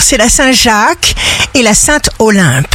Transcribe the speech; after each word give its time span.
c'est 0.00 0.16
la 0.16 0.28
Saint-Jacques 0.28 1.14
et 1.54 1.62
la 1.62 1.74
Sainte 1.74 2.10
Olympe. 2.18 2.74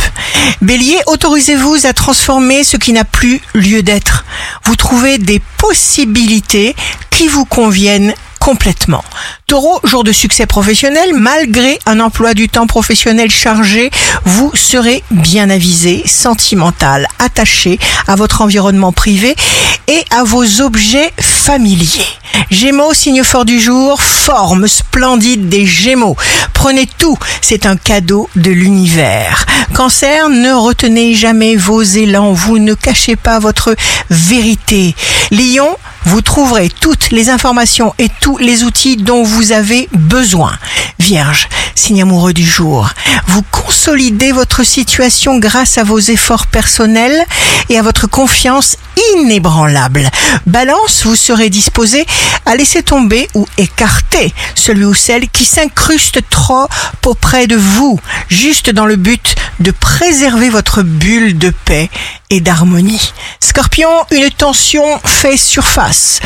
Bélier, 0.61 0.99
autorisez-vous 1.07 1.85
à 1.85 1.93
transformer 1.93 2.63
ce 2.63 2.77
qui 2.77 2.93
n'a 2.93 3.03
plus 3.03 3.41
lieu 3.53 3.83
d'être. 3.83 4.25
Vous 4.63 4.75
trouvez 4.75 5.17
des 5.17 5.41
possibilités 5.57 6.75
qui 7.09 7.27
vous 7.27 7.45
conviennent 7.45 8.13
complètement. 8.39 9.03
Taureau, 9.47 9.79
jour 9.83 10.03
de 10.03 10.11
succès 10.11 10.45
professionnel, 10.45 11.13
malgré 11.13 11.79
un 11.85 11.99
emploi 11.99 12.33
du 12.33 12.49
temps 12.49 12.67
professionnel 12.67 13.29
chargé, 13.29 13.89
vous 14.25 14.51
serez 14.53 15.03
bien 15.11 15.49
avisé, 15.49 16.03
sentimental, 16.05 17.07
attaché 17.19 17.79
à 18.07 18.15
votre 18.15 18.41
environnement 18.41 18.91
privé 18.91 19.35
et 19.87 20.03
à 20.09 20.23
vos 20.23 20.61
objets 20.61 21.11
familiers. 21.19 22.07
Gémeaux, 22.49 22.93
signe 22.93 23.23
fort 23.23 23.45
du 23.45 23.59
jour, 23.59 24.01
forme 24.01 24.67
splendide 24.67 25.49
des 25.49 25.65
Gémeaux. 25.65 26.15
Prenez 26.53 26.87
tout, 26.97 27.17
c'est 27.41 27.65
un 27.65 27.77
cadeau 27.77 28.29
de 28.35 28.51
l'univers. 28.51 29.45
Cancer, 29.73 30.29
ne 30.29 30.53
retenez 30.53 31.15
jamais 31.15 31.55
vos 31.55 31.81
élans, 31.81 32.31
vous 32.31 32.59
ne 32.59 32.73
cachez 32.73 33.15
pas 33.15 33.39
votre 33.39 33.75
vérité. 34.09 34.95
Lion, 35.31 35.75
vous 36.05 36.21
trouverez 36.21 36.69
toutes 36.69 37.11
les 37.11 37.29
informations 37.29 37.93
et 37.97 38.09
tous 38.19 38.37
les 38.37 38.63
outils 38.63 38.97
dont 38.97 39.23
vous 39.23 39.51
avez 39.51 39.89
besoin. 39.93 40.53
Vierge, 40.99 41.49
signe 41.75 42.03
amoureux 42.03 42.33
du 42.33 42.45
jour, 42.45 42.89
vous 43.27 43.41
consolidez 43.51 44.31
votre 44.31 44.63
situation 44.63 45.37
grâce 45.39 45.77
à 45.77 45.83
vos 45.83 45.99
efforts 45.99 46.47
personnels 46.47 47.25
et 47.69 47.79
à 47.79 47.81
votre 47.81 48.07
confiance 48.07 48.77
inébranlable. 49.15 50.09
Balance, 50.45 51.03
vous 51.05 51.15
serez 51.15 51.49
disposé 51.49 52.05
à 52.45 52.55
laisser 52.55 52.83
tomber 52.83 53.27
ou 53.33 53.47
écarter 53.57 54.33
celui 54.55 54.85
ou 54.85 54.93
celle 54.93 55.29
qui 55.29 55.45
s'incruste 55.45 56.19
trop 56.29 56.67
auprès 57.05 57.47
de 57.47 57.55
vous, 57.55 57.99
juste 58.29 58.69
dans 58.69 58.85
le 58.85 58.95
but 58.95 59.35
de 59.59 59.71
préserver 59.71 60.49
votre 60.49 60.81
bulle 60.81 61.37
de 61.37 61.51
paix 61.65 61.89
et 62.29 62.41
d'harmonie. 62.41 63.13
Scorpion, 63.39 63.89
une 64.11 64.29
tension 64.31 64.83
fait 65.03 65.37
surface. 65.37 66.19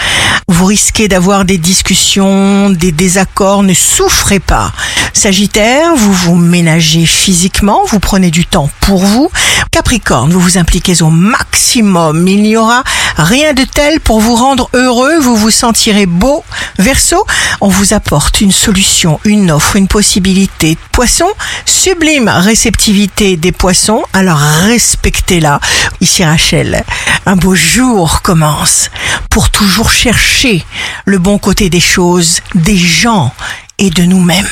Vous 0.48 0.66
risquez 0.66 1.08
d'avoir 1.08 1.44
des 1.44 1.58
discussions, 1.58 2.70
des 2.70 2.92
désaccords, 2.92 3.64
ne 3.64 3.74
souffrez 3.74 4.40
pas. 4.40 4.72
Sagittaire, 5.14 5.96
vous 5.96 6.14
vous 6.14 6.36
ménagez 6.36 7.06
physiquement, 7.06 7.82
vous 7.88 8.00
prenez 8.00 8.32
du 8.32 8.46
temps 8.46 8.70
pour 8.80 9.04
vous. 9.04 9.30
Capricorne, 9.72 10.32
vous 10.32 10.40
vous 10.40 10.58
impliquez 10.58 11.02
au 11.02 11.10
maximum. 11.10 12.28
Il 12.28 12.42
n'y 12.42 12.58
aura 12.58 12.84
rien 13.18 13.54
de 13.54 13.64
tel 13.64 14.00
pour 14.00 14.20
vous 14.20 14.36
rendre 14.36 14.70
heureux, 14.74 15.20
vous 15.20 15.36
vous 15.36 15.52
sentirez 15.52 16.06
beau. 16.06 16.44
Verseau, 16.78 17.26
on 17.62 17.68
vous 17.68 17.94
apporte 17.94 18.42
une 18.42 18.52
solution, 18.52 19.20
une 19.24 19.52
offre, 19.52 19.76
une 19.76 19.88
possibilité. 19.88 20.78
Poisson, 20.92 21.28
sublime 21.66 22.28
réceptivité 22.28 23.38
des 23.38 23.52
poissons, 23.52 24.04
alors 24.14 24.40
respectez-la. 24.40 25.60
Ici 26.02 26.24
Rachel, 26.24 26.84
un 27.26 27.36
beau 27.36 27.56
jour 27.56 28.22
commence 28.22 28.90
pour 29.30 29.50
toujours 29.50 29.92
chercher 29.92 30.66
le 31.06 31.18
bon 31.18 31.38
côté 31.38 31.70
des 31.70 31.80
choses, 31.80 32.42
des 32.56 32.78
gens 32.78 33.34
et 33.78 33.90
de 33.90 34.04
nous-mêmes. 34.04 34.48